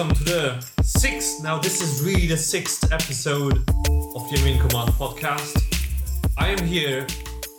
[0.00, 1.42] welcome to the sixth.
[1.42, 5.62] Now, this is really the sixth episode of the MUN Command podcast.
[6.38, 7.06] I am here,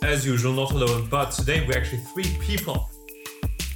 [0.02, 2.90] as usual, not alone, but today we're actually three people.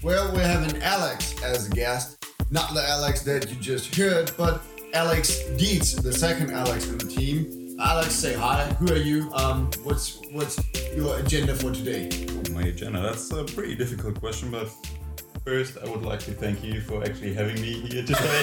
[0.03, 2.27] Well, we're having Alex as a guest.
[2.51, 4.61] Not the Alex that you just heard, but
[4.95, 7.77] Alex Dietz, the second Alex in the team.
[7.79, 8.65] Alex, say hi.
[8.81, 9.31] Who are you?
[9.33, 10.59] Um, what's what's
[10.93, 12.27] your agenda for today?
[12.51, 13.01] My agenda.
[13.01, 14.75] That's a pretty difficult question, but
[15.47, 18.43] first I would like to thank you for actually having me here today.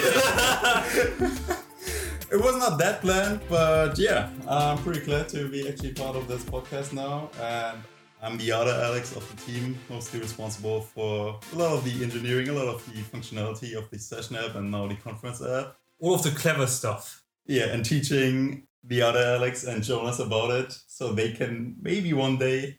[2.32, 6.26] it was not that planned, but yeah, I'm pretty glad to be actually part of
[6.28, 7.28] this podcast now.
[7.42, 7.78] And
[8.22, 12.48] I'm the other Alex of the team, mostly responsible for a lot of the engineering,
[12.48, 15.76] a lot of the functionality of the session app and now the conference app.
[16.00, 17.22] All of the clever stuff.
[17.44, 22.38] Yeah, and teaching the other Alex and Jonas about it so they can maybe one
[22.38, 22.78] day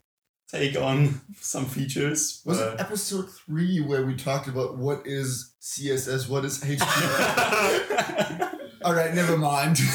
[0.57, 2.41] take on some features.
[2.45, 8.59] Was it episode three where we talked about what is CSS, what is HTML?
[8.83, 9.79] All right, never mind.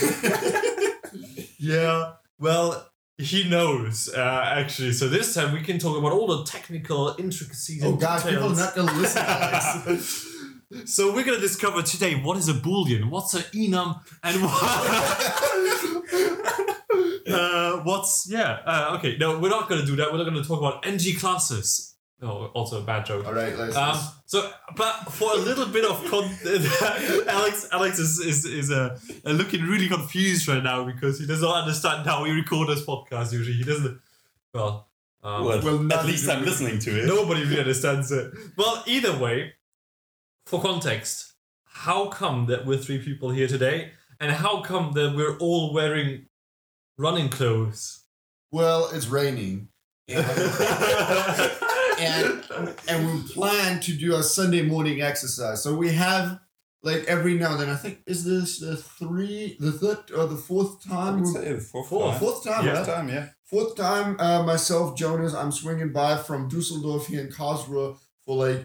[1.62, 4.92] Yeah, well, he knows, uh, actually.
[4.92, 8.56] So this time we can talk about all the technical intricacies oh gosh, people are
[8.56, 14.00] not gonna listen, So we're gonna discover today what is a boolean, what's an enum,
[14.22, 15.79] and what.
[17.78, 18.58] Uh, what's yeah?
[18.64, 20.10] Uh, okay, no, we're not gonna do that.
[20.10, 21.90] We're not gonna talk about ng classes.
[22.22, 23.26] Oh, also a bad joke.
[23.26, 23.74] All right, let's.
[23.74, 26.66] Um, so, but for a little bit of content,
[27.28, 31.41] Alex, Alex is is, is uh, uh, looking really confused right now because he does
[31.41, 33.32] not understand how we record this podcast.
[33.32, 33.98] Usually, he doesn't.
[34.52, 34.88] Well,
[35.22, 37.06] um, well, Well, at least I'm listening to it.
[37.06, 38.32] Nobody really understands it.
[38.56, 39.54] Well, either way,
[40.44, 41.32] for context,
[41.64, 46.26] how come that we're three people here today, and how come that we're all wearing
[47.00, 48.04] running clothes?
[48.52, 49.68] well, it's raining.
[50.08, 50.26] and
[52.88, 55.62] and we plan to do a Sunday morning exercise.
[55.62, 56.40] So we have
[56.82, 57.68] like every now and then.
[57.70, 61.20] I think is this the three, the third or the fourth I time?
[61.20, 62.10] would say the fourth, Fourth.
[62.12, 62.20] time.
[62.20, 62.72] Fourth time, Yeah.
[62.72, 62.84] right?
[62.84, 63.28] Fourth time, yeah.
[63.44, 64.16] Fourth time.
[64.19, 67.96] Uh, myself, Jonas, I'm swinging by from Dusseldorf here in Karlsruhe
[68.26, 68.64] for like a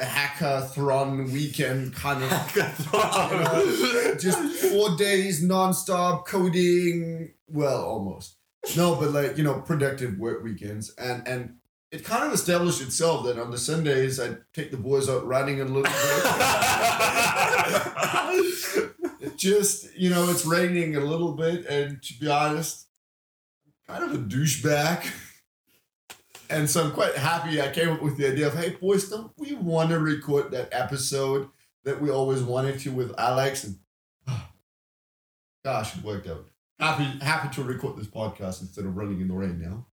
[0.00, 2.30] hackathon weekend kind of.
[2.30, 4.38] know, just
[4.70, 7.34] four days nonstop coding.
[7.48, 8.36] Well, almost.
[8.76, 11.56] No, but like you know, productive work weekends, and and
[11.90, 15.60] it kind of established itself that on the Sundays I'd take the boys out running
[15.60, 15.92] a little bit.
[19.22, 22.86] It just you know, it's raining a little bit, and to be honest,
[23.86, 25.10] kind of a douchebag.
[26.50, 29.32] And so I'm quite happy I came up with the idea of, hey boys, don't
[29.38, 31.48] we want to record that episode
[31.84, 33.64] that we always wanted to with Alex?
[33.64, 33.78] And
[35.64, 36.46] gosh, it worked out.
[36.78, 39.86] Happy happy to record this podcast instead of running in the rain now.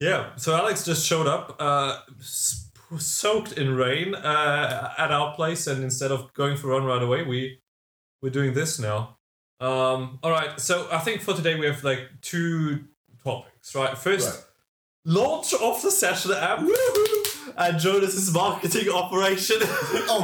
[0.00, 2.00] Yeah, so Alex just showed up, uh,
[2.98, 7.02] soaked in rain, uh, at our place, and instead of going for a run right
[7.02, 7.60] away, we
[8.20, 9.16] we're doing this now.
[9.60, 12.84] Um, all right, so I think for today we have like two
[13.24, 13.96] topics, right?
[13.96, 14.44] First, Right.
[15.06, 16.58] Launch of the session app,
[17.56, 19.56] and Jonas's marketing operation.
[20.08, 20.22] Oh,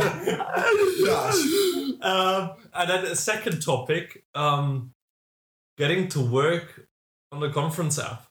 [1.06, 2.02] gosh.
[2.02, 4.92] Um, and then the second topic, um,
[5.78, 6.88] getting to work
[7.30, 8.26] on the conference app.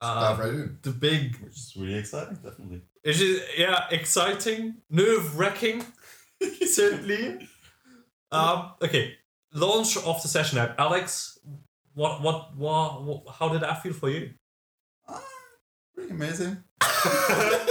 [0.00, 2.82] Dive Um, right the big Which is really exciting, definitely.
[3.02, 5.84] it is yeah, exciting, nerve wracking,
[6.66, 7.48] certainly.
[8.30, 9.14] Um, okay,
[9.54, 10.78] launch of the session app.
[10.78, 11.38] Alex,
[11.94, 14.30] what, what, what, what how did that feel for you?
[15.96, 16.58] Pretty amazing.
[16.80, 17.66] I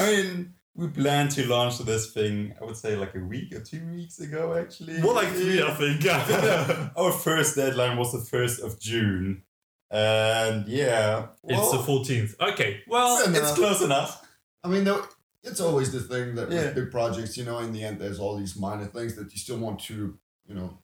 [0.00, 3.86] mean, we planned to launch this thing, I would say like a week or two
[3.86, 4.98] weeks ago, actually.
[5.00, 6.04] More like three, I think.
[6.04, 6.90] Yeah.
[6.96, 9.42] Our first deadline was the 1st of June.
[9.90, 12.34] And yeah, it's the fourteenth.
[12.40, 14.20] Okay, well, Fair it's close enough.
[14.64, 15.04] I mean, though,
[15.44, 16.64] it's always the thing that Yeah.
[16.64, 19.38] with big projects, you know, in the end, there's all these minor things that you
[19.38, 20.78] still want to, you know,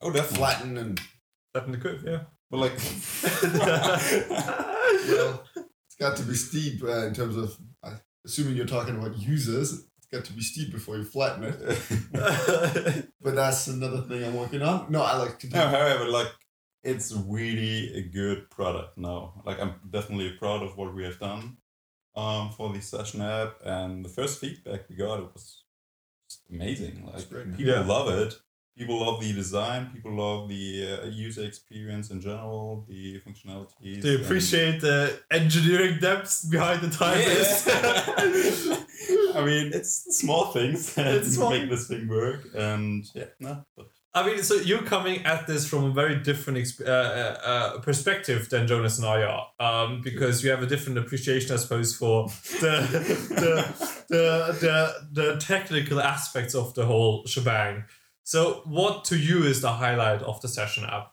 [0.00, 0.38] Oh, definitely.
[0.38, 1.00] flatten and
[1.52, 2.02] flatten the curve.
[2.04, 2.22] Yeah.
[2.50, 2.72] But like,
[5.08, 5.47] well, it's
[6.00, 9.84] got to be steep uh, in terms of uh, assuming you're talking about users.
[9.98, 13.04] It's got to be steep before you flatten it.
[13.20, 14.90] But that's another thing I'm working on.
[14.90, 15.46] No, I like to.
[15.48, 15.56] Do.
[15.56, 16.28] No, however, like,
[16.82, 19.42] it's really a good product now.
[19.44, 21.58] Like, I'm definitely proud of what we have done
[22.16, 23.56] um, for the session app.
[23.64, 25.64] And the first feedback we got, it was
[26.50, 27.04] amazing.
[27.04, 27.56] Like, It's great, man.
[27.56, 27.80] people Yeah.
[27.84, 28.38] love it.
[28.78, 29.90] People love the design.
[29.92, 34.02] People love the uh, user experience in general, the functionalities.
[34.02, 37.66] they appreciate the engineering depths behind the timers?
[39.36, 41.50] I mean, it's small things that small.
[41.50, 43.64] make this thing work, and yeah, no,
[44.14, 47.78] I mean, so you're coming at this from a very different exp- uh, uh, uh,
[47.80, 51.94] perspective than Jonas and I are, um, because you have a different appreciation, I suppose,
[51.94, 52.26] for
[52.60, 52.86] the
[53.28, 57.84] the, the the the technical aspects of the whole shebang.
[58.28, 61.12] So, what to you is the highlight of the session app?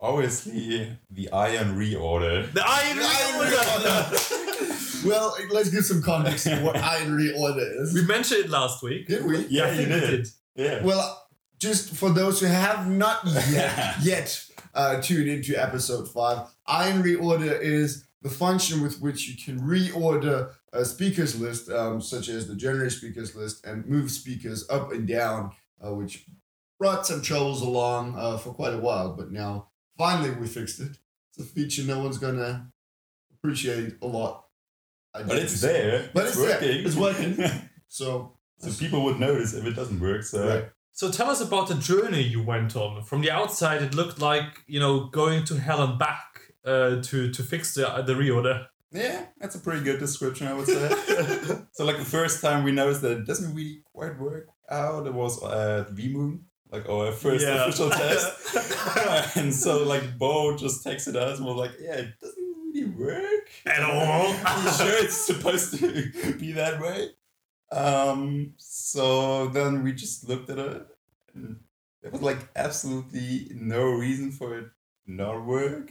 [0.00, 2.52] Obviously, the Ion reorder.
[2.52, 5.04] The Ion Iron Reorder!
[5.06, 7.94] well, let's give some context to what ion reorder is.
[7.94, 9.06] we mentioned it last week.
[9.06, 9.46] Did we?
[9.46, 10.28] Yeah, I you think we did.
[10.56, 10.82] Yeah.
[10.82, 11.24] Well,
[11.60, 17.60] just for those who have not yet yet uh, tuned into episode five, ion reorder
[17.60, 22.54] is the function with which you can reorder a speakers list, um, such as the
[22.54, 25.50] general speakers list, and move speakers up and down,
[25.84, 26.24] uh, which
[26.78, 29.14] brought some troubles along uh, for quite a while.
[29.14, 30.96] But now, finally, we fixed it.
[31.36, 32.68] It's a feature no one's gonna
[33.34, 34.44] appreciate a lot.
[35.14, 35.60] I But it's guess.
[35.62, 36.10] there.
[36.14, 36.60] But it's it's there.
[36.60, 36.86] working.
[36.86, 37.68] It's working.
[37.88, 40.22] So, so people would notice if it doesn't work.
[40.22, 40.64] So Right.
[40.92, 43.02] So, tell us about the journey you went on.
[43.04, 47.30] From the outside, it looked like, you know, going to hell and back uh, to,
[47.30, 48.66] to fix the, the reorder.
[48.92, 50.88] yeah, that's a pretty good description, I would say.
[51.72, 55.14] so like the first time we noticed that it doesn't really quite work out, it
[55.14, 57.64] was at VMoon, like our first Yeah.
[57.64, 59.36] official test.
[59.36, 62.44] and so like Bo just texted us and was like, yeah, it doesn't
[62.74, 64.34] really work At all.
[64.46, 67.08] Are you sure it's supposed to be that way?
[67.70, 70.86] Um, so then we just looked at it
[71.34, 71.56] and
[72.02, 74.66] there was like absolutely no reason for it
[75.06, 75.88] to not work.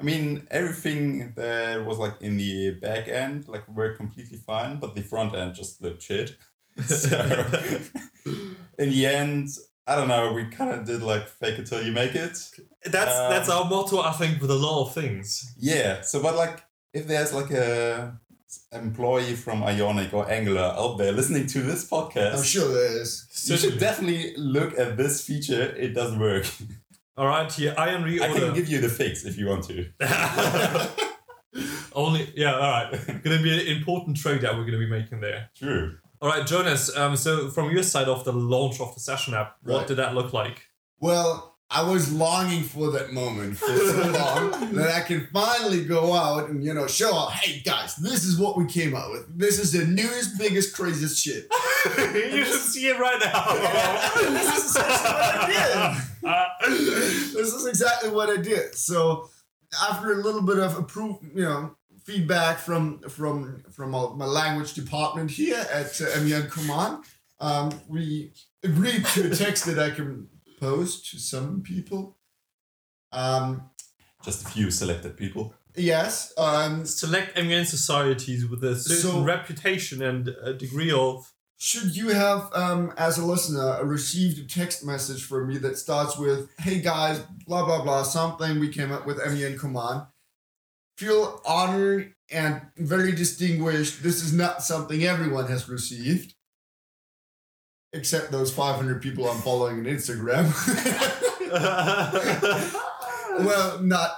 [0.00, 4.94] I mean, everything that was like in the back end like worked completely fine, but
[4.94, 6.36] the front end just looked shit.
[6.86, 7.16] So
[8.78, 9.48] in the end,
[9.86, 12.36] I don't know, we kind of did like fake it till you make it.
[12.84, 15.54] That's Um, that's our motto, I think, with a lot of things.
[15.56, 16.00] Yeah.
[16.00, 16.62] So, but like,
[16.92, 18.18] if there's like a
[18.72, 23.26] employee from Ionic or Angular out there listening to this podcast, I'm sure there is.
[23.46, 25.62] you should definitely look at this feature.
[25.76, 26.46] It doesn't work.
[27.16, 28.54] All right, here, ion I can reorder.
[28.54, 29.88] give you the fix if you want to.
[31.94, 32.90] Only, yeah, all right.
[33.22, 35.50] Gonna be an important trade that we're gonna be making there.
[35.56, 35.96] True.
[36.20, 36.94] All right, Jonas.
[36.96, 39.86] Um, so from your side of the launch of the session app, what Right.
[39.86, 40.66] did that look like?
[40.98, 46.14] Well, I was longing for that moment for so long that I can finally go
[46.14, 49.36] out and, you know, show out, hey guys, this is what we came up with.
[49.36, 51.48] This is the newest, biggest, craziest shit.
[52.14, 53.54] you should see it right now.
[54.30, 55.14] this is essentially
[56.20, 57.34] what I did.
[57.34, 58.76] This is exactly what I did.
[58.76, 59.28] So
[59.82, 61.74] after a little bit of approve, you know,
[62.04, 67.04] feedback from from from my my language department here at uh, Command,
[67.40, 68.32] um, we
[68.62, 70.28] agreed to a text that I can
[70.58, 72.16] post to some people.
[73.12, 73.70] Um,
[74.24, 75.54] Just a few selected people.
[75.76, 76.32] yes.
[76.38, 81.30] Um, Select MUN societies with a certain So- reputation and a degree of.
[81.56, 86.18] should you have, um, as a listener, received a text message from me that starts
[86.18, 90.02] with, hey guys, blah, blah, blah, something we came up with MUN Command,
[90.98, 94.02] feel honored and very distinguished.
[94.02, 96.34] This is not something everyone has received,
[97.94, 100.44] except those 500 people I'm following on Instagram.
[103.44, 104.10] well, not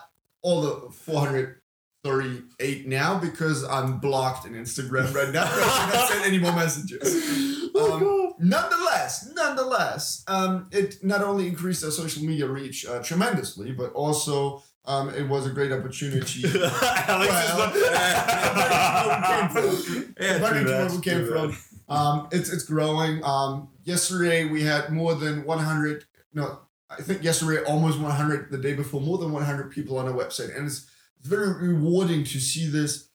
[0.43, 5.45] all the 438 now because I'm blocked on Instagram right now.
[5.47, 7.71] I cannot send any more messages.
[7.75, 13.93] Um, nonetheless, nonetheless, um, it not only increased our social media reach uh, tremendously, but
[13.93, 16.45] also um, it was a great opportunity.
[16.49, 17.73] Alex Well,
[20.17, 20.53] is not.
[20.65, 21.57] where we came from,
[21.89, 23.23] um, it's it's growing.
[23.25, 26.05] Um, yesterday we had more than 100.
[26.35, 28.51] No, I think yesterday almost 100.
[28.51, 30.91] The day before, more than 100 people on our website, and it's,
[31.23, 33.09] very rewarding to see this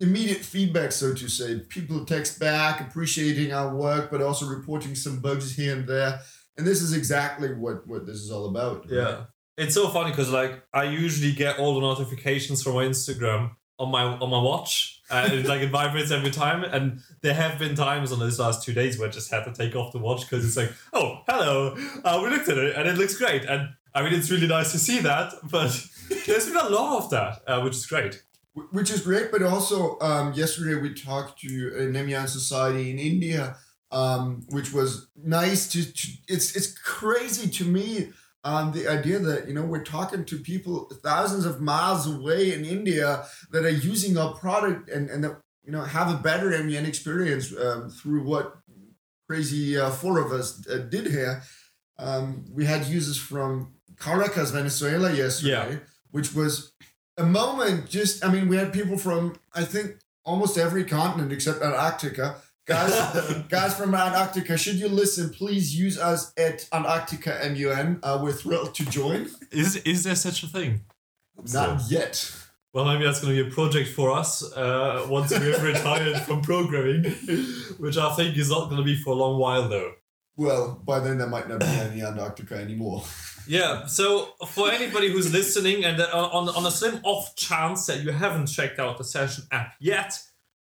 [0.00, 1.60] immediate feedback, so to say.
[1.60, 6.20] People text back, appreciating our work, but also reporting some bugs here and there.
[6.58, 8.86] And this is exactly what what this is all about.
[8.90, 9.24] Yeah.
[9.56, 13.90] It's so funny because like I usually get all the notifications from my Instagram on
[13.90, 17.74] my on my watch and it, like it vibrates every time and there have been
[17.74, 20.22] times on these last two days where I just had to take off the watch
[20.22, 23.68] because it's like oh hello uh, we looked at it and it looks great and
[23.94, 25.78] I mean it's really nice to see that but
[26.26, 28.22] there's been a lot of that uh, which is great
[28.70, 29.30] which is great.
[29.30, 33.56] But also, um, yesterday we talked to a Nemian society in India,
[33.92, 36.08] um, which was nice to, to.
[36.28, 38.12] It's it's crazy to me.
[38.46, 42.64] Um, the idea that you know we're talking to people thousands of miles away in
[42.64, 45.34] India that are using our product and and that
[45.64, 48.58] you know have a better MUN experience um, through what
[49.28, 51.42] crazy uh, four of us uh, did here.
[51.98, 55.80] Um, we had users from Caracas, Venezuela yesterday,
[56.12, 56.72] which was
[57.18, 61.62] a moment just i mean we had people from i think almost every continent except
[61.62, 62.36] antarctica
[62.66, 62.92] guys
[63.48, 68.74] guys from antarctica should you listen please use us at antarctica mun uh, we're thrilled
[68.74, 70.80] to join is is there such a thing
[71.52, 72.32] not yet
[72.72, 76.18] Well, maybe that's going to be a project for us uh, once we have retired
[76.26, 77.04] from programming,
[77.78, 79.92] which I think is not going to be for a long while, though.
[80.36, 83.02] Well, by then there might not be any Antarctica anymore.
[83.48, 88.02] Yeah, so for anybody who's listening and uh, on, on a slim off chance that
[88.02, 90.20] you haven't checked out the Session app yet,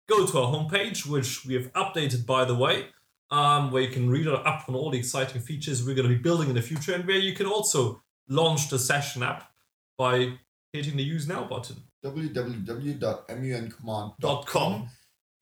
[0.09, 2.89] go to our homepage, which we have updated by the way,
[3.31, 6.21] um, where you can read up on all the exciting features we're going to be
[6.21, 9.51] building in the future, and where you can also launch the Session app
[9.97, 10.35] by
[10.73, 11.77] hitting the Use Now button.
[12.05, 14.89] www.muncommand.com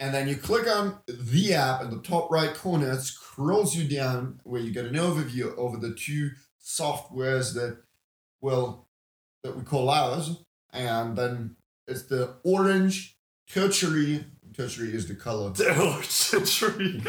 [0.02, 3.88] and then you click on the app in the top right corner, it scrolls you
[3.88, 7.78] down where you get an overview over the two softwares that,
[8.40, 8.88] well,
[9.44, 10.42] that we call ours.
[10.72, 11.54] And then
[11.86, 13.16] it's the orange
[13.52, 17.02] tertiary, tertiary is the color, tree.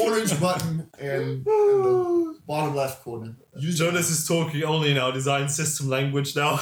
[0.00, 3.36] orange button and, in the bottom left corner.
[3.56, 6.60] Use Jonas is talking only in our design system language now.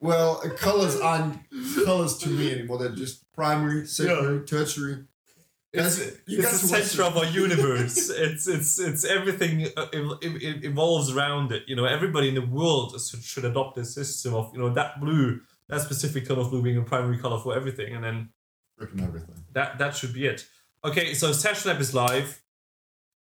[0.00, 1.38] Well, uh, colors aren't
[1.84, 2.78] colors to me anymore.
[2.78, 5.04] They're just primary, secondary, tertiary.
[5.72, 7.06] It's, it's the center it.
[7.08, 8.10] of our universe.
[8.10, 11.62] it's it's it's everything uh, ev- ev- ev- evolves around it.
[11.66, 15.00] You know, everybody in the world should, should adopt this system of you know that
[15.00, 18.30] blue, that specific color of blue being a primary color for everything, and then
[18.80, 19.34] Freaking everything.
[19.52, 20.46] that that should be it.
[20.84, 22.42] Okay, so Session App is live,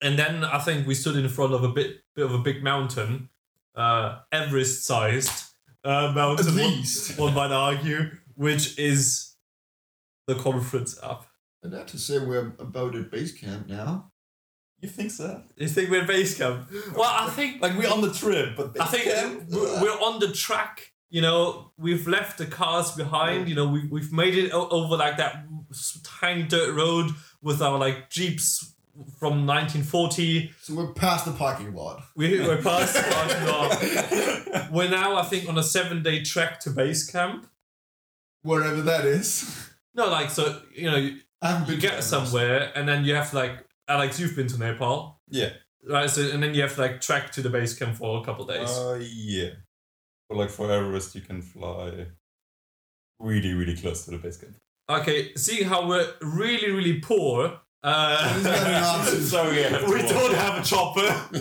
[0.02, 2.64] and then I think we stood in front of a bit bit of a big
[2.64, 3.30] mountain,
[3.76, 5.46] uh, Everest sized
[5.84, 6.48] uh, mountain.
[6.48, 7.18] At least.
[7.20, 9.36] one might argue, which is
[10.28, 11.26] the conference app.
[11.64, 14.12] And that to say we're about at base camp now.
[14.80, 15.44] You think so?
[15.58, 16.70] You think we're at base camp?
[16.96, 20.32] Well, I think Like we're on the trip, but I think we're we're on the
[20.32, 20.94] track.
[21.10, 23.50] You know, we've left the cars behind.
[23.50, 25.46] You know, we've we've made it over like that
[26.04, 27.12] tiny dirt road
[27.42, 28.74] with our like jeeps
[29.18, 30.52] from 1940.
[30.62, 32.04] So we're past the parking lot.
[32.16, 34.72] We, we're past the parking lot.
[34.72, 37.48] We're now, I think, on a seven-day trek to base camp.
[38.42, 39.70] Wherever that is.
[39.94, 41.18] No, like so, you know, you,
[41.68, 45.22] you get somewhere and then you have to like, Alex, you've been to Nepal.
[45.30, 45.50] yeah.
[45.88, 48.26] Right, so and then you have to like trek to the base camp for a
[48.26, 48.70] couple days.
[48.70, 49.52] Uh, yeah.
[50.30, 52.06] But like for Everest, you can fly
[53.20, 54.56] really, really close to the base camp.
[54.90, 59.22] okay, seeing how we're really, really poor, uh, He's got an option.
[59.22, 59.56] so we
[59.94, 61.02] we don't have a chopper,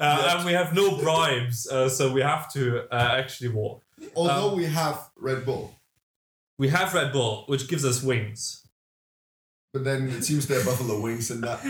[0.00, 3.82] uh, and we have no bribes, uh, so we have to uh, actually walk.
[4.16, 5.74] Although Um, we have Red Bull.
[6.58, 8.60] We have Red Bull, which gives us wings.
[9.72, 11.60] But then it seems they're buffalo wings and that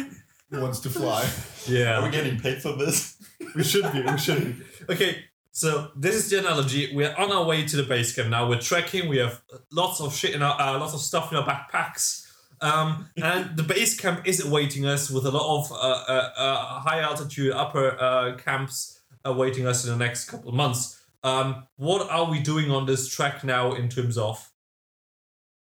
[0.53, 1.27] wants to fly.
[1.67, 3.17] Yeah, Are we getting paid for this?
[3.57, 4.03] We should be.
[4.03, 4.93] We should be.
[4.93, 6.91] Okay, so this is the analogy.
[6.93, 8.49] We're on our way to the base camp now.
[8.49, 9.09] We're trekking.
[9.09, 12.29] We have lots of shit in our, uh, lots of stuff in our backpacks.
[12.61, 16.81] Um, and the base camp is awaiting us with a lot of uh, uh, uh,
[16.81, 21.01] high altitude upper uh, camps awaiting us in the next couple of months.
[21.23, 24.51] Um, what are we doing on this track now in terms of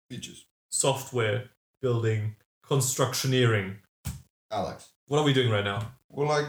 [0.10, 0.46] Beaches.
[0.70, 1.50] software
[1.82, 3.76] building, constructioneering?
[4.50, 4.92] Alex.
[5.08, 5.92] What are we doing right now?
[6.10, 6.48] We're like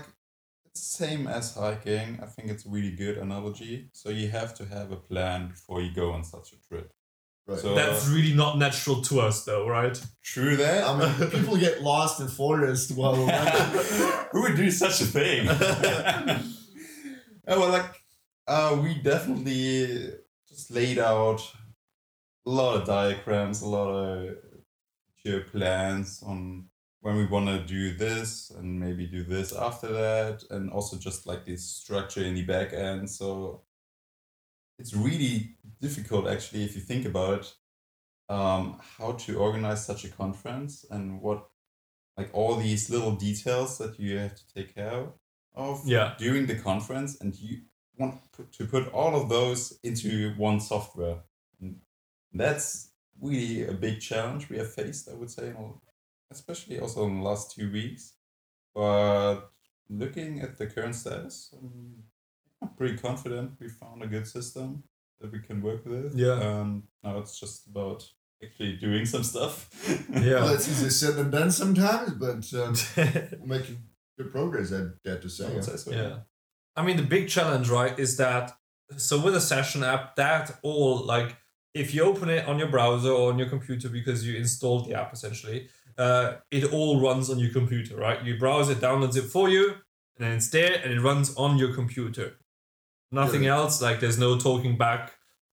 [0.78, 2.18] same as hiking.
[2.22, 3.88] I think it's a really good analogy.
[3.92, 6.92] So you have to have a plan before you go on such a trip.
[7.46, 7.58] Right.
[7.58, 10.00] So That's really not natural to us, though, right?
[10.22, 10.84] true that.
[10.84, 13.14] I mean, people get lost in forest while
[14.32, 15.46] Who would do such a thing?
[17.48, 18.02] oh, well, like,
[18.48, 20.12] uh, we definitely
[20.48, 21.40] just laid out
[22.46, 24.36] a lot of diagrams, a lot of
[25.22, 26.66] future plans on
[27.06, 31.24] when we want to do this and maybe do this after that, and also just
[31.24, 33.08] like this structure in the back end.
[33.08, 33.62] So
[34.80, 37.54] it's really difficult, actually, if you think about it,
[38.28, 41.48] um, how to organize such a conference and what
[42.16, 45.06] like all these little details that you have to take care
[45.54, 46.16] of Yeah.
[46.18, 47.58] during the conference and you
[47.96, 48.14] want
[48.58, 51.18] to put all of those into one software
[51.60, 51.82] and
[52.32, 55.80] that's really a big challenge we have faced i would say in
[56.30, 58.14] especially also in the last two weeks
[58.74, 59.40] but
[59.88, 62.02] looking at the current status i'm,
[62.62, 64.82] I'm pretty confident we found a good system
[65.20, 66.32] that we can work with Yeah.
[66.32, 68.04] um, now it's just about
[68.42, 69.70] actually doing some stuff
[70.10, 70.40] Yeah.
[70.42, 72.74] Well, it's easier said than done sometimes, but um,
[73.40, 73.78] we're making
[74.18, 75.52] good progress, I dare to say.
[75.52, 75.90] would say so.
[75.92, 76.18] Yeah.
[76.74, 78.56] I mean, the big challenge, right, is that
[78.96, 81.36] so with a session app, that all like
[81.74, 84.94] if you open it on your browser or on your computer because you installed the
[84.94, 88.22] app essentially, uh, it all runs on your computer, right?
[88.24, 89.64] You browse it, downloads it for you,
[90.16, 92.38] and then it's there and it runs on your computer.
[93.10, 93.56] Nothing Yeah.
[93.56, 95.12] else, like there's no talking back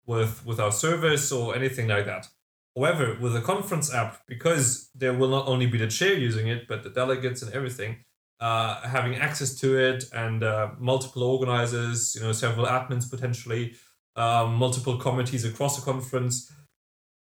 [0.05, 2.27] with with our service or anything like that.
[2.75, 6.67] However, with a conference app, because there will not only be the chair using it,
[6.67, 8.05] but the delegates and everything,
[8.39, 13.73] uh, having access to it and uh, multiple organizers, you know, several admins potentially,
[14.15, 16.51] um, multiple committees across the conference.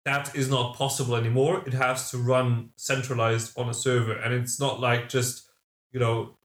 [0.05, 1.63] That is not possible anymore.
[1.67, 5.47] It has to run centralized on a server, and it's not like just
[5.93, 6.39] you know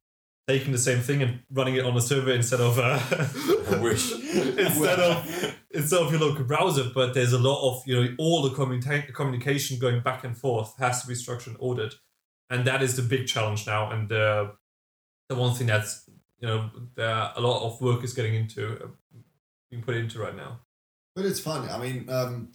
[0.47, 2.99] taking the same thing and running it on a server instead of uh,
[3.75, 4.11] I wish.
[4.33, 6.91] instead of instead of your local browser.
[6.93, 10.73] But there's a lot of you know all the communica- communication going back and forth
[10.79, 11.95] has to be structured and ordered,
[12.49, 13.91] and that is the big challenge now.
[13.91, 14.51] And uh,
[15.29, 16.09] the one thing that's
[16.39, 18.87] you know there a lot of work is getting into uh,
[19.69, 20.59] being put into right now.
[21.15, 21.69] But it's fun.
[21.69, 22.51] I mean, um,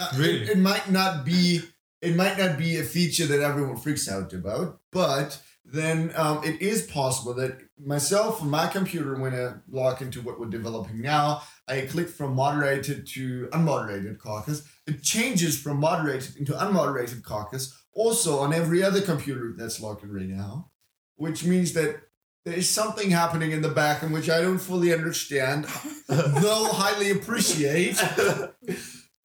[0.00, 0.42] uh, Really?
[0.42, 1.62] it, it might not be
[2.00, 6.60] it might not be a feature that everyone freaks out about, but then um, it
[6.62, 11.42] is possible that myself on my computer, when I log into what we're developing now,
[11.68, 14.66] I click from moderated to unmoderated caucus.
[14.86, 20.12] It changes from moderated into unmoderated caucus also on every other computer that's logged in
[20.12, 20.70] right now,
[21.16, 22.00] which means that
[22.44, 25.66] there is something happening in the back in which I don't fully understand,
[26.08, 28.02] though highly appreciate,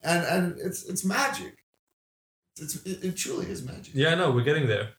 [0.05, 1.57] and and it's it's magic.
[2.57, 3.93] It's it, it truly is magic.
[3.93, 4.89] Yeah, no, we're getting there.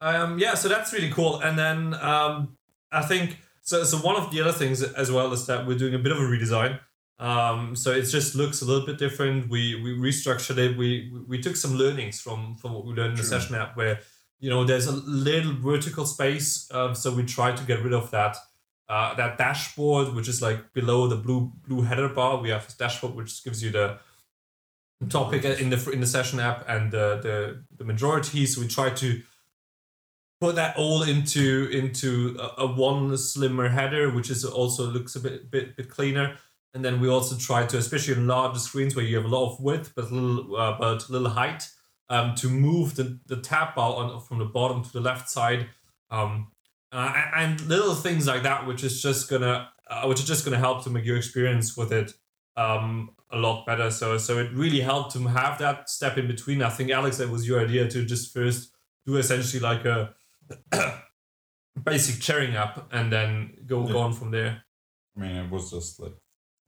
[0.00, 1.40] Um, yeah, so that's really cool.
[1.40, 2.56] And then um,
[2.90, 3.84] I think so.
[3.84, 6.18] So one of the other things as well is that we're doing a bit of
[6.18, 6.80] a redesign.
[7.18, 9.50] Um, so it just looks a little bit different.
[9.50, 10.76] We we restructured it.
[10.76, 14.00] We we- took some learnings from from what we learned in the session app, where
[14.38, 16.68] you know there's a little vertical space.
[16.72, 18.36] Um, so we tried to get rid of that.
[18.88, 22.74] Uh, that dashboard, which is like below the blue blue header bar, we have this
[22.74, 23.98] dashboard which gives you the
[25.08, 28.46] topic in the in the session app and the the, the majority.
[28.46, 29.22] So we try to
[30.40, 35.20] put that all into into a, a one slimmer header, which is also looks a
[35.20, 36.36] bit bit bit cleaner.
[36.72, 39.50] And then we also try to, especially on larger screens where you have a lot
[39.50, 41.68] of width but little uh, but little height,
[42.08, 45.68] um, to move the, the tab bar on from the bottom to the left side,
[46.10, 46.52] um,
[46.92, 50.58] uh, and little things like that, which is just gonna uh, which is just gonna
[50.58, 52.12] help to make your experience with it
[52.56, 53.90] um, a lot better.
[53.90, 56.62] So so it really helped to have that step in between.
[56.62, 58.72] I think Alex, that was your idea to just first
[59.06, 60.14] do essentially like a
[61.84, 63.96] basic sharing app and then go Yeah.
[63.96, 64.64] on from there.
[65.16, 66.14] I mean, it was just like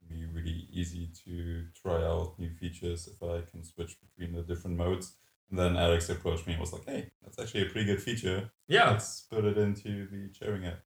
[0.09, 4.77] be really easy to try out new features if I can switch between the different
[4.77, 5.15] modes.
[5.49, 8.51] And then Alex approached me and was like, "Hey, that's actually a pretty good feature.
[8.67, 10.79] Yeah, Let's put it into the sharing app."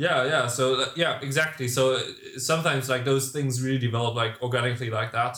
[0.00, 0.46] Yeah, yeah.
[0.46, 1.68] So uh, yeah, exactly.
[1.68, 2.00] So uh,
[2.38, 5.36] sometimes like those things really develop like organically like that.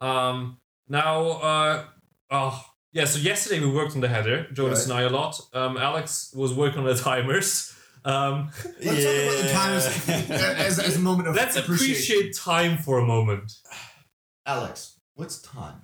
[0.00, 0.58] Um,
[0.88, 1.84] now, uh,
[2.30, 3.06] oh yeah.
[3.06, 5.40] So yesterday we worked on the header, Jonas and I a lot.
[5.52, 7.74] Um, Alex was working on the timers.
[8.04, 12.78] Um, Let's talk about the time as, as, as a moment of let's appreciate time
[12.78, 13.52] for a moment.
[14.46, 15.82] Alex, what's time?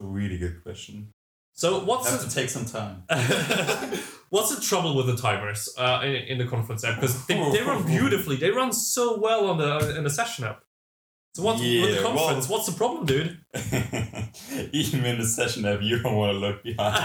[0.00, 1.12] A really good question.
[1.58, 3.02] So what's Have the, to take some time.
[4.30, 7.00] What's the trouble with the timers uh, in, in the conference app?
[7.00, 8.36] Because they, they run beautifully.
[8.36, 10.60] They run so well on the in the session app.
[11.34, 12.48] So what's with the Yeah, well- conference?
[12.48, 13.40] what's the problem, dude?
[14.72, 17.02] Even in the session app, you don't want to look behind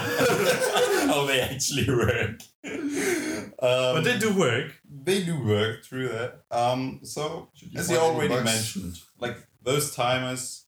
[1.09, 2.39] how they actually work.
[2.63, 4.67] Um, But they do work.
[4.87, 6.41] They do work through that.
[6.51, 8.45] Um, so as you already bugs?
[8.45, 10.65] mentioned, like those timers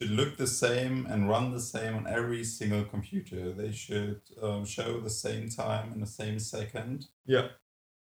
[0.00, 3.52] should look the same and run the same on every single computer.
[3.52, 7.06] They should um, show the same time in the same second.
[7.26, 7.48] Yeah.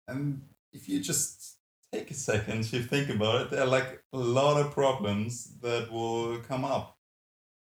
[0.08, 1.58] And if you just
[1.91, 5.91] take a second to think about it, there are like a lot of problems that
[5.91, 6.98] will come up.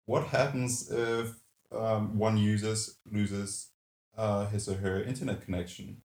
[0.05, 1.35] What happens if
[1.71, 2.75] um, one user
[3.11, 3.69] loses
[4.17, 6.01] uh, his or her internet connection?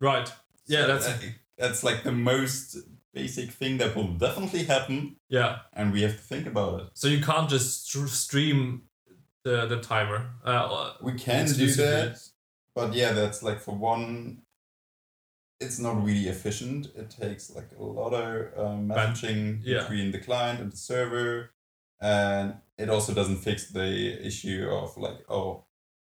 [0.00, 0.32] Right.
[0.66, 2.76] Yeah, So that's that- that's like the most
[3.20, 5.52] basic thing that will definitely happen, yeah.
[5.78, 6.86] and we have to think about it.
[6.94, 8.58] So you can't just str- stream
[9.44, 10.20] the the timer.
[10.44, 12.14] Uh, We can do that,
[12.74, 14.42] but yeah, that's like for one.
[15.60, 16.82] It's not really efficient.
[17.02, 19.80] It takes like a lot of Ban- messaging yeah.
[19.80, 21.30] between the client and the server,
[22.00, 22.46] and
[22.82, 23.90] it also doesn't fix the
[24.30, 25.64] issue of like, oh,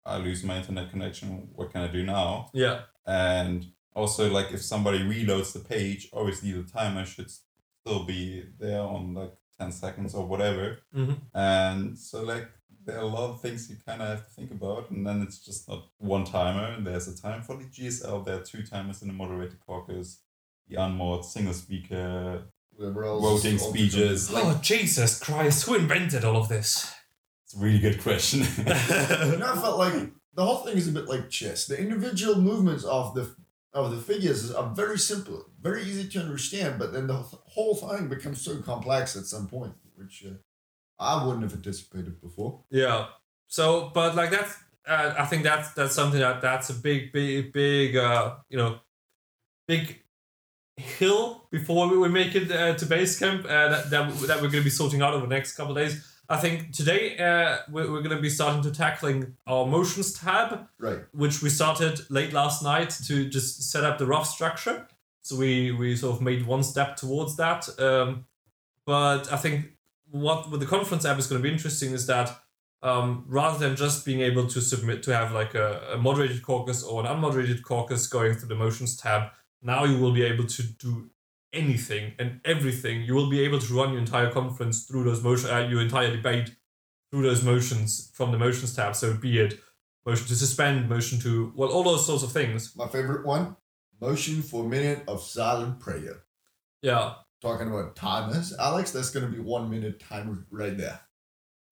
[0.05, 1.27] I lose my internet connection.
[1.55, 2.49] What can I do now?
[2.53, 2.77] Yeah.
[3.05, 8.81] and also like if somebody reloads the page obviously the timer should still be there
[8.81, 12.49] on like 10 seconds or whatever hmm and so like
[12.85, 15.21] there are a lot of things you kind of have to think about and then
[15.21, 19.01] it's just not one timer there's a time for the gsl there are two timers
[19.01, 20.19] in the moderated caucus
[20.67, 22.43] the unmod single speaker
[22.75, 25.65] Whatever else voting is all speeches like oh Jesus Christ!
[25.65, 26.93] Who invented all of this?
[27.43, 31.09] it's a really good question And I felt like the whole thing is a bit
[31.09, 31.65] like chess.
[31.65, 33.35] The individual movements of the
[33.73, 38.07] of the figures are very simple, very easy to understand, but then the whole thing
[38.07, 40.33] becomes so complex at some point, which uh,
[40.99, 42.63] I wouldn't have anticipated before.
[42.71, 43.07] Yeah.
[43.47, 44.55] So, but like that's,
[44.87, 48.79] uh, I think that's that's something that that's a big, big, big, uh, you know,
[49.67, 50.01] big
[50.77, 54.49] hill before we, we make it uh, to base camp uh, that, that, that we're
[54.49, 56.18] going to be sorting out over the next couple days.
[56.31, 60.67] I think today uh, we're, we're going to be starting to tackling our motions tab,
[60.77, 60.99] Right.
[61.11, 64.87] which we started late last night to just set up the rough structure.
[65.21, 67.67] So we, we sort of made one step towards that.
[67.79, 68.25] Um,
[68.85, 69.71] but I think
[70.11, 72.39] what with the conference app is going to be interesting is that
[72.81, 76.83] um, rather than just being able to submit to have like a, a moderated caucus
[76.83, 80.63] or an unmoderated caucus going through the motions tab, now you will be able to
[80.63, 81.09] do
[81.53, 83.01] anything and everything.
[83.01, 86.15] You will be able to run your entire conference through those motion, uh, your entire
[86.15, 86.55] debate
[87.11, 88.95] through those motions from the motions tab.
[88.95, 89.59] So be it
[90.05, 92.75] motion to suspend, motion to well, all those sorts of things.
[92.75, 93.55] My favorite one
[94.01, 96.23] motion for a minute of silent prayer.
[96.81, 100.99] Yeah, Talking about timers, Alex, that's going to be one minute timer right there.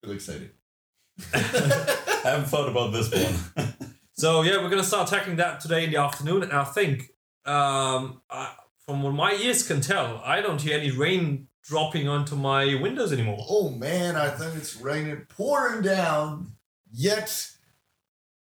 [0.02, 0.52] Really excited.
[1.34, 3.74] I haven't thought about this one.
[4.18, 7.02] So yeah, we're gonna start tackling that today in the afternoon, and I think,
[7.44, 8.52] um, I,
[8.88, 13.12] from what my ears can tell, I don't hear any rain dropping onto my windows
[13.12, 13.44] anymore.
[13.46, 16.52] Oh man, I think it's raining, pouring down.
[16.90, 17.50] Yet,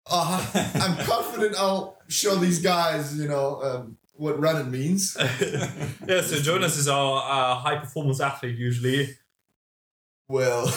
[0.05, 0.45] uh,
[0.75, 5.15] I'm confident I'll show these guys, you know, um, what running means.
[6.05, 9.17] yeah, so Jonas is our uh, high performance athlete usually.
[10.27, 10.65] Well,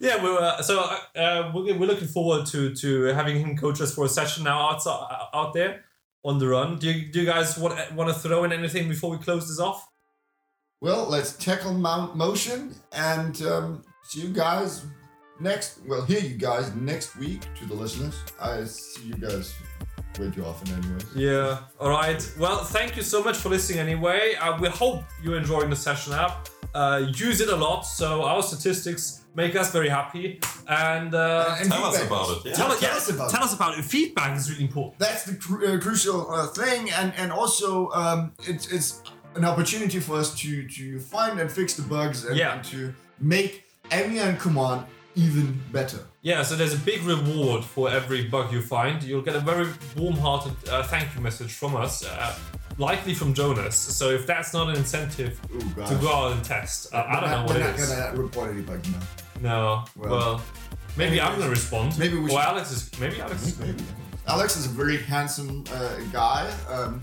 [0.00, 0.80] yeah, we're uh, so
[1.16, 4.68] uh, we're, we're looking forward to to having him coach us for a session now
[4.68, 5.82] outside out there
[6.24, 6.78] on the run.
[6.78, 9.60] Do you do you guys want want to throw in anything before we close this
[9.60, 9.86] off?
[10.84, 14.84] well, let's tackle Mount Motion and um, see you guys
[15.40, 15.78] next.
[15.86, 18.20] Well, hear you guys next week to the listeners.
[18.38, 19.54] I see you guys
[20.18, 21.06] way too often, anyways.
[21.16, 21.60] Yeah.
[21.80, 22.22] All right.
[22.38, 23.78] Well, thank you so much for listening.
[23.78, 26.50] Anyway, uh, we hope you're enjoying the session app.
[26.74, 30.40] Uh, use it a lot, so our statistics make us very happy.
[30.68, 32.46] And, uh, And Tell us about it.
[32.46, 32.52] Yeah.
[32.54, 33.44] tell, us, tell us about tell it.
[33.46, 33.84] us about it.
[33.84, 34.98] Feedback is really important.
[34.98, 39.02] that's the cru- uh, crucial uh, thing, and and also um, it's it's
[39.34, 42.54] an opportunity for us to to find and fix the bugs and, Yeah.
[42.54, 43.52] and to make
[43.90, 44.80] MUN Command
[45.16, 45.98] even better.
[46.22, 46.42] Yeah.
[46.44, 49.02] So there's a big reward for every bug you find.
[49.02, 49.66] You'll get a very
[49.96, 52.04] warm-hearted uh, thank you message from us.
[52.04, 52.34] Uh,
[52.76, 53.76] Likely from Jonas.
[53.76, 55.88] So if that's not an incentive Oh gosh.
[55.90, 58.62] to go out and test, uh, I don't know what we're not gonna report any
[58.62, 58.98] bug now.
[59.44, 59.84] No.
[59.96, 60.42] Well, Well,
[60.96, 61.98] maybe I'm gonna respond.
[61.98, 62.90] maybe we Or should- Alex is.
[62.98, 63.42] Maybe Alex.
[63.46, 63.58] Is...
[63.58, 63.84] Maybe.
[64.26, 66.50] Alex is a very handsome uh, guy.
[66.68, 67.00] Um,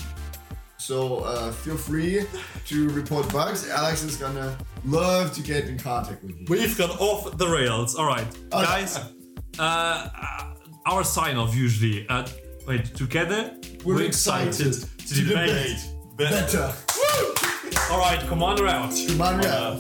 [0.78, 2.26] so uh, feel free
[2.70, 3.70] to report bugs.
[3.70, 6.46] Alex is gonna love to get in contact with you.
[6.50, 7.96] We've gone off the rails.
[7.96, 8.98] All right, guys.
[8.98, 10.54] Uh, uh,
[10.88, 12.08] our sign off usually.
[12.10, 12.26] Uh,
[12.68, 15.78] wait, together We're excited to, debate.
[16.18, 16.74] Better.
[17.92, 18.92] All right, commander out.
[19.08, 19.48] Commander.
[19.48, 19.80] Uh,